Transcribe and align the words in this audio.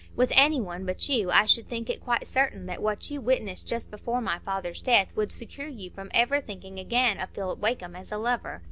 With 0.15 0.31
any 0.33 0.59
one 0.59 0.83
but 0.87 1.07
you, 1.09 1.29
I 1.29 1.45
should 1.45 1.69
think 1.69 1.87
it 1.87 2.03
quite 2.03 2.25
certain 2.25 2.65
that 2.65 2.81
what 2.81 3.11
you 3.11 3.21
witnessed 3.21 3.67
just 3.67 3.91
before 3.91 4.19
my 4.19 4.39
father's 4.39 4.81
death 4.81 5.15
would 5.15 5.31
secure 5.31 5.67
you 5.67 5.91
from 5.91 6.09
ever 6.11 6.41
thinking 6.41 6.79
again 6.79 7.19
of 7.19 7.29
Philip 7.29 7.59
Wakem 7.59 7.95
as 7.95 8.11
a 8.11 8.17
lover. 8.17 8.59